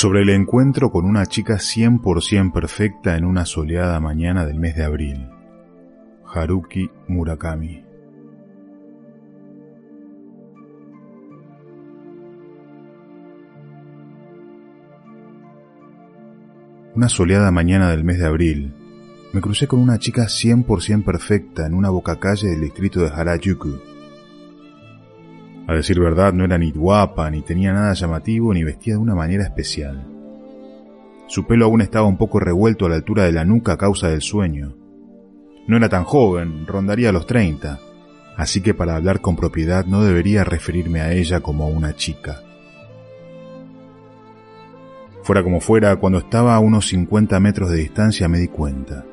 [0.00, 4.84] sobre el encuentro con una chica 100% perfecta en una soleada mañana del mes de
[4.84, 5.28] abril.
[6.24, 7.84] Haruki Murakami.
[16.94, 18.72] Una soleada mañana del mes de abril,
[19.34, 23.89] me crucé con una chica 100% perfecta en una bocacalle del distrito de Harajuku
[25.70, 29.14] a decir verdad, no era ni guapa, ni tenía nada llamativo, ni vestía de una
[29.14, 30.04] manera especial.
[31.28, 34.08] Su pelo aún estaba un poco revuelto a la altura de la nuca a causa
[34.08, 34.74] del sueño.
[35.68, 37.78] No era tan joven, rondaría los 30,
[38.36, 42.42] así que para hablar con propiedad no debería referirme a ella como a una chica.
[45.22, 49.04] Fuera como fuera, cuando estaba a unos 50 metros de distancia me di cuenta.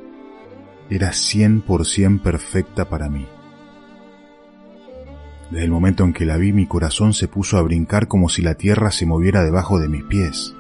[0.90, 3.28] Era 100% perfecta para mí.
[5.52, 8.42] Desde el momento en que la vi mi corazón se puso a brincar como si
[8.42, 10.54] la tierra se moviera debajo de mis pies.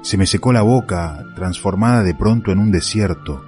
[0.00, 3.44] Se me secó la boca, transformada de pronto en un desierto.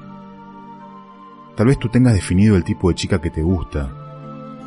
[1.56, 3.90] Tal vez tú tengas definido el tipo de chica que te gusta.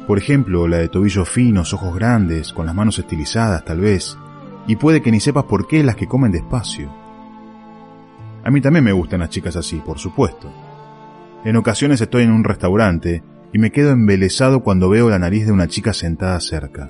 [0.07, 4.17] Por ejemplo, la de tobillos finos, ojos grandes, con las manos estilizadas tal vez,
[4.67, 6.91] y puede que ni sepas por qué las que comen despacio.
[8.43, 10.51] A mí también me gustan las chicas así, por supuesto.
[11.45, 13.23] En ocasiones estoy en un restaurante
[13.53, 16.89] y me quedo embelesado cuando veo la nariz de una chica sentada cerca.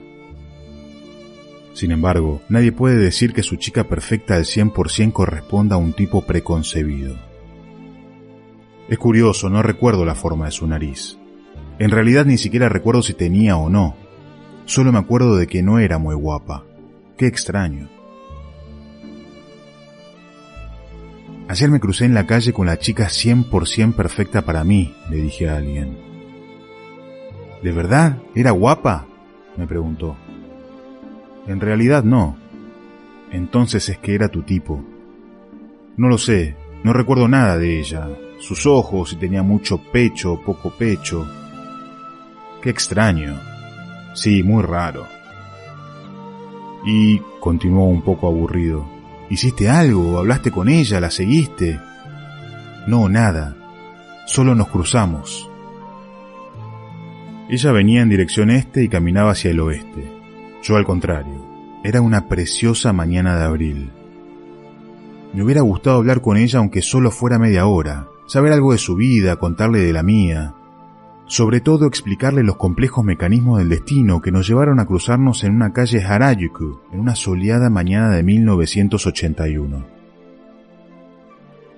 [1.74, 6.22] Sin embargo, nadie puede decir que su chica perfecta al 100% corresponda a un tipo
[6.22, 7.16] preconcebido.
[8.90, 11.18] Es curioso, no recuerdo la forma de su nariz.
[11.80, 13.96] En realidad ni siquiera recuerdo si tenía o no.
[14.66, 16.66] Solo me acuerdo de que no era muy guapa.
[17.18, 17.90] Qué extraño.
[21.48, 25.50] Ayer me crucé en la calle con la chica 100% perfecta para mí, le dije
[25.50, 26.11] a alguien.
[27.62, 28.18] ¿De verdad?
[28.36, 29.06] ¿Era guapa?
[29.58, 30.16] me preguntó.
[31.48, 32.36] En realidad no.
[33.32, 34.84] Entonces es que era tu tipo.
[35.98, 38.08] No lo sé, no recuerdo nada de ella.
[38.40, 41.28] Sus ojos, si tenía mucho pecho poco pecho.
[42.62, 43.40] Qué extraño.
[44.16, 45.06] Sí, muy raro.
[46.86, 48.86] Y continuó un poco aburrido.
[49.30, 50.18] ¿Hiciste algo?
[50.18, 51.00] ¿Hablaste con ella?
[51.00, 51.80] ¿La seguiste?
[52.88, 53.56] No, nada.
[54.26, 55.51] Solo nos cruzamos.
[57.52, 60.10] Ella venía en dirección este y caminaba hacia el oeste.
[60.64, 61.46] Yo al contrario.
[61.84, 63.92] Era una preciosa mañana de abril.
[65.34, 68.96] Me hubiera gustado hablar con ella aunque solo fuera media hora, saber algo de su
[68.96, 70.54] vida, contarle de la mía,
[71.26, 75.74] sobre todo explicarle los complejos mecanismos del destino que nos llevaron a cruzarnos en una
[75.74, 80.01] calle Harajuku en una soleada mañana de 1981.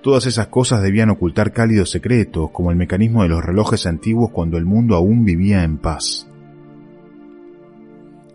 [0.04, 4.58] Todas esas cosas debían ocultar cálidos secretos, como el mecanismo de los relojes antiguos cuando
[4.58, 6.28] el mundo aún vivía en paz.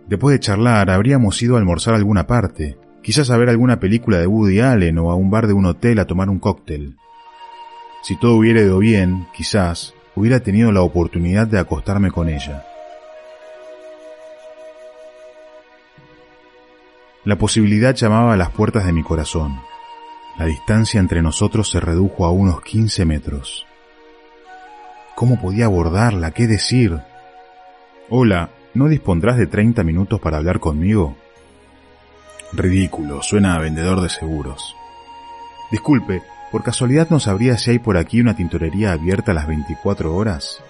[0.07, 4.17] Después de charlar, habríamos ido a almorzar a alguna parte, quizás a ver alguna película
[4.17, 6.95] de Woody Allen o a un bar de un hotel a tomar un cóctel.
[8.01, 12.65] Si todo hubiera ido bien, quizás, hubiera tenido la oportunidad de acostarme con ella.
[17.25, 19.68] La posibilidad llamaba a las puertas de mi corazón.
[20.39, 23.65] La distancia entre nosotros se redujo a unos 15 metros.
[25.13, 26.31] ¿Cómo podía abordarla?
[26.31, 26.97] ¿Qué decir?
[28.09, 31.17] Hola, ¿no dispondrás de 30 minutos para hablar conmigo?
[32.53, 34.77] Ridículo, suena a vendedor de seguros.
[35.71, 36.23] Disculpe,
[36.53, 40.63] ¿por casualidad no sabría si hay por aquí una tintorería abierta a las 24 horas?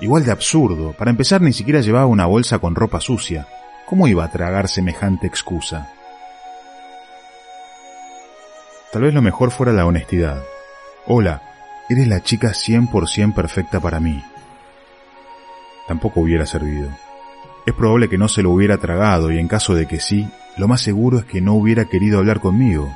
[0.00, 3.48] Igual de absurdo, para empezar ni siquiera llevaba una bolsa con ropa sucia.
[3.86, 5.97] ¿Cómo iba a tragar semejante excusa?
[8.92, 10.42] Tal vez lo mejor fuera la honestidad.
[11.06, 11.42] Hola,
[11.90, 14.24] eres la chica 100% perfecta para mí.
[15.86, 16.88] Tampoco hubiera servido.
[17.66, 20.68] Es probable que no se lo hubiera tragado y en caso de que sí, lo
[20.68, 22.90] más seguro es que no hubiera querido hablar conmigo.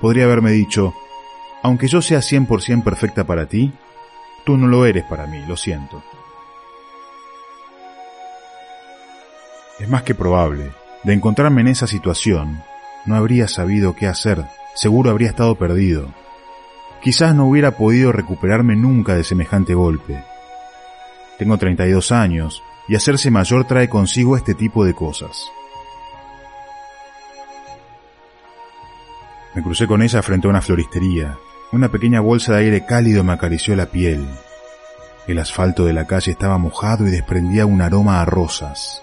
[0.00, 0.94] Podría haberme dicho,
[1.62, 3.72] aunque yo sea 100% perfecta para ti,
[4.44, 6.04] tú no lo eres para mí, lo siento.
[9.80, 10.70] Es más que probable,
[11.02, 12.62] de encontrarme en esa situación,
[13.06, 14.44] no habría sabido qué hacer
[14.76, 16.14] seguro habría estado perdido.
[17.02, 20.22] Quizás no hubiera podido recuperarme nunca de semejante golpe.
[21.38, 25.50] Tengo 32 años y hacerse mayor trae consigo este tipo de cosas.
[29.54, 31.38] Me crucé con ella frente a una floristería.
[31.72, 34.28] Una pequeña bolsa de aire cálido me acarició la piel.
[35.26, 39.02] El asfalto de la calle estaba mojado y desprendía un aroma a rosas.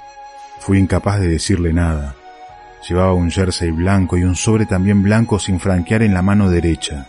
[0.59, 2.15] Fui incapaz de decirle nada.
[2.87, 7.07] Llevaba un jersey blanco y un sobre también blanco sin franquear en la mano derecha.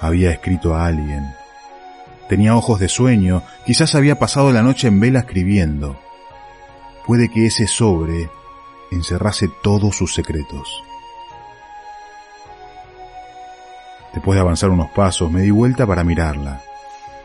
[0.00, 1.26] Había escrito a alguien.
[2.28, 6.00] Tenía ojos de sueño, quizás había pasado la noche en vela escribiendo.
[7.06, 8.30] Puede que ese sobre
[8.90, 10.82] encerrase todos sus secretos.
[14.14, 16.62] Después de avanzar unos pasos, me di vuelta para mirarla,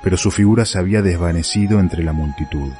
[0.02, 2.72] pero su figura se había desvanecido entre la multitud.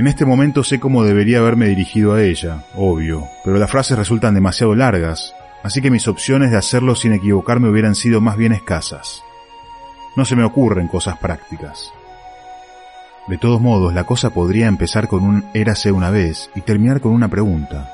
[0.00, 4.32] En este momento sé cómo debería haberme dirigido a ella, obvio, pero las frases resultan
[4.32, 9.22] demasiado largas, así que mis opciones de hacerlo sin equivocarme hubieran sido más bien escasas.
[10.16, 11.92] No se me ocurren cosas prácticas.
[13.28, 17.12] De todos modos, la cosa podría empezar con un érase una vez y terminar con
[17.12, 17.92] una pregunta.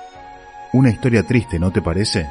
[0.72, 2.28] Una historia triste, ¿no te parece?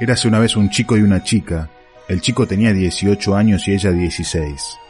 [0.00, 1.68] Érase una vez un chico y una chica.
[2.08, 4.87] El chico tenía 18 años y ella 16.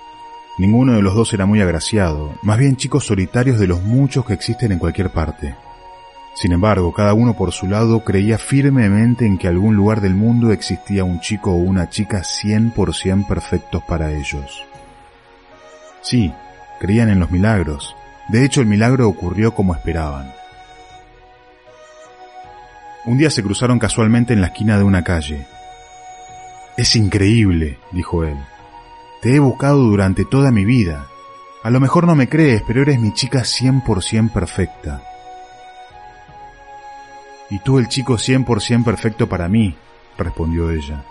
[0.59, 4.33] Ninguno de los dos era muy agraciado, más bien chicos solitarios de los muchos que
[4.33, 5.55] existen en cualquier parte.
[6.35, 10.51] Sin embargo, cada uno por su lado creía firmemente en que algún lugar del mundo
[10.51, 14.65] existía un chico o una chica 100% perfectos para ellos.
[16.01, 16.33] Sí,
[16.81, 17.95] creían en los milagros.
[18.29, 20.33] De hecho, el milagro ocurrió como esperaban.
[23.05, 25.47] Un día se cruzaron casualmente en la esquina de una calle.
[26.77, 28.37] Es increíble, dijo él.
[29.21, 31.07] Te he buscado durante toda mi vida.
[31.65, 35.03] A lo mejor no me crees, pero eres mi chica 100% perfecta.
[37.51, 39.75] Y tú el chico 100% perfecto para mí,
[40.17, 41.03] respondió ella.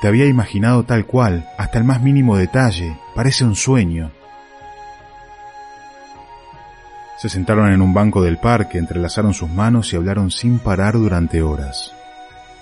[0.00, 4.10] Te había imaginado tal cual, hasta el más mínimo detalle, parece un sueño.
[7.18, 11.42] Se sentaron en un banco del parque, entrelazaron sus manos y hablaron sin parar durante
[11.42, 11.92] horas.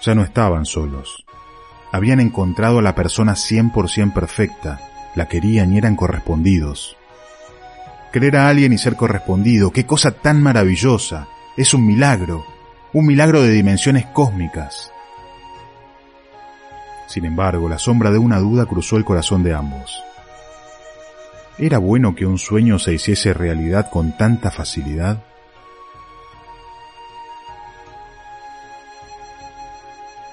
[0.02, 1.24] Ya no estaban solos
[1.92, 4.80] habían encontrado a la persona 100% perfecta,
[5.14, 6.96] la querían y eran correspondidos.
[8.12, 12.44] Querer a alguien y ser correspondido, qué cosa tan maravillosa, es un milagro,
[12.92, 14.92] un milagro de dimensiones cósmicas.
[17.06, 20.02] Sin embargo, la sombra de una duda cruzó el corazón de ambos.
[21.58, 25.22] ¿Era bueno que un sueño se hiciese realidad con tanta facilidad?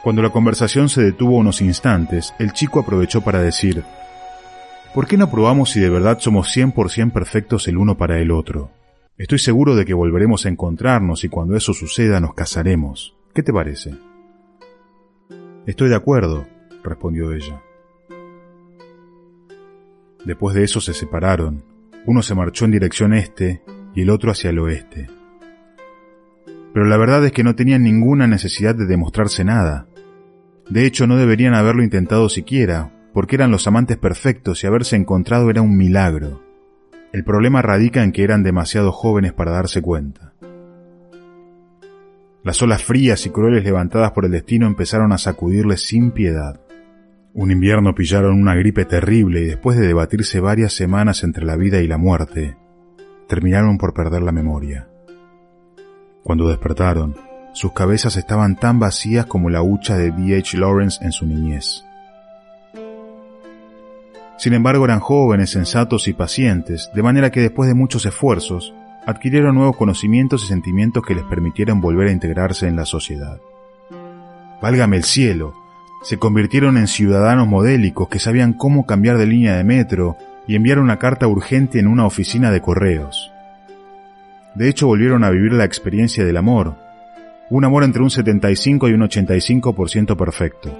[0.07, 3.83] Cuando la conversación se detuvo unos instantes, el chico aprovechó para decir,
[4.93, 8.71] ¿por qué no probamos si de verdad somos 100% perfectos el uno para el otro?
[9.17, 13.17] Estoy seguro de que volveremos a encontrarnos y cuando eso suceda nos casaremos.
[13.33, 13.95] ¿Qué te parece?
[15.65, 16.47] Estoy de acuerdo,
[16.85, 17.61] respondió ella.
[20.23, 21.65] Después de eso se separaron.
[22.05, 23.61] Uno se marchó en dirección este
[23.93, 25.09] y el otro hacia el oeste.
[26.73, 29.87] Pero la verdad es que no tenían ninguna necesidad de demostrarse nada.
[30.69, 35.49] De hecho, no deberían haberlo intentado siquiera, porque eran los amantes perfectos y haberse encontrado
[35.49, 36.43] era un milagro.
[37.13, 40.33] El problema radica en que eran demasiado jóvenes para darse cuenta.
[42.43, 46.61] Las olas frías y crueles levantadas por el destino empezaron a sacudirles sin piedad.
[47.33, 51.81] Un invierno pillaron una gripe terrible y después de debatirse varias semanas entre la vida
[51.81, 52.57] y la muerte,
[53.27, 54.87] terminaron por perder la memoria.
[56.23, 57.15] Cuando despertaron,
[57.57, 60.55] sus cabezas estaban tan vacías como la hucha de D.H.
[60.59, 61.83] Lawrence en su niñez.
[64.37, 68.75] Sin embargo, eran jóvenes, sensatos y pacientes, de manera que después de muchos esfuerzos,
[69.07, 73.39] adquirieron nuevos conocimientos y sentimientos que les permitieron volver a integrarse en la sociedad.
[74.61, 75.55] Válgame el cielo,
[76.03, 80.15] se convirtieron en ciudadanos modélicos que sabían cómo cambiar de línea de metro
[80.45, 83.31] y enviar una carta urgente en una oficina de correos.
[84.53, 86.85] De hecho, volvieron a vivir la experiencia del amor,
[87.49, 90.77] un amor entre un 75 y un 85% perfecto.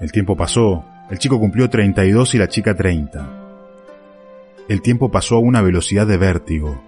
[0.00, 3.38] El tiempo pasó, el chico cumplió 32 y la chica 30.
[4.68, 6.82] El tiempo pasó a una velocidad de vértigo.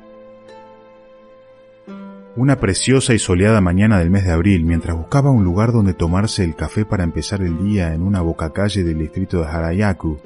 [2.35, 6.43] Una preciosa y soleada mañana del mes de abril, mientras buscaba un lugar donde tomarse
[6.43, 10.19] el café para empezar el día en una bocacalle del distrito de Harayaku,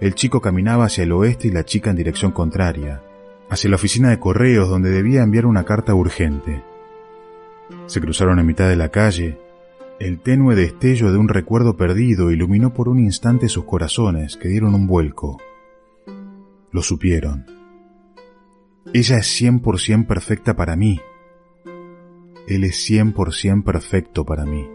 [0.00, 3.00] el chico caminaba hacia el oeste y la chica en dirección contraria
[3.52, 6.64] hacia la oficina de correos donde debía enviar una carta urgente.
[7.84, 9.38] Se cruzaron en mitad de la calle.
[10.00, 14.74] El tenue destello de un recuerdo perdido iluminó por un instante sus corazones que dieron
[14.74, 15.38] un vuelco.
[16.70, 17.44] Lo supieron.
[18.94, 20.98] Ella es 100% perfecta para mí.
[22.48, 24.66] Él es 100% perfecto para mí.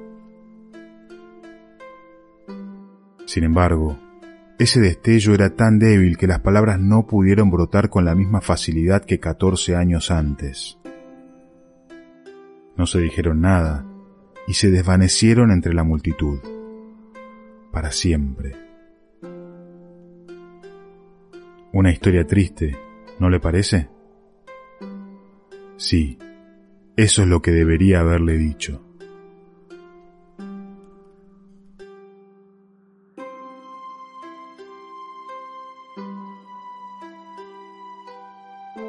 [3.26, 3.98] Sin embargo,
[4.60, 9.06] ese destello era tan débil que las palabras no pudieron brotar con la misma facilidad
[9.06, 10.80] que catorce años antes.
[12.76, 13.86] No se dijeron nada
[14.48, 16.40] y se desvanecieron entre la multitud.
[17.72, 18.56] Para siempre.
[21.72, 22.76] Una historia triste,
[23.20, 23.90] ¿no le parece?
[25.76, 26.18] Sí,
[26.96, 28.87] eso es lo que debería haberle dicho.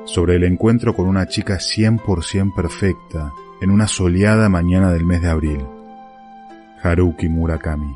[0.08, 5.28] Sobre el encuentro con una chica 100% perfecta en una soleada mañana del mes de
[5.28, 5.66] abril.
[6.82, 7.94] Haruki Murakami.